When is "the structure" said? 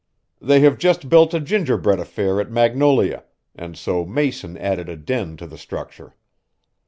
5.45-6.15